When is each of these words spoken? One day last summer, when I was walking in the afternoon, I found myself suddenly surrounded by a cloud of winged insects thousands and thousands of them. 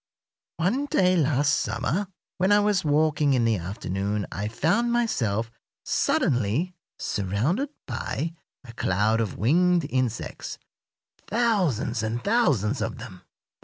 One 0.57 0.87
day 0.87 1.15
last 1.15 1.53
summer, 1.57 2.07
when 2.39 2.51
I 2.51 2.59
was 2.59 2.83
walking 2.83 3.35
in 3.35 3.45
the 3.45 3.57
afternoon, 3.57 4.25
I 4.31 4.47
found 4.47 4.91
myself 4.91 5.51
suddenly 5.85 6.73
surrounded 6.97 7.69
by 7.85 8.33
a 8.63 8.73
cloud 8.73 9.21
of 9.21 9.37
winged 9.37 9.85
insects 9.91 10.57
thousands 11.27 12.01
and 12.01 12.23
thousands 12.23 12.81
of 12.81 12.97
them. 12.97 13.21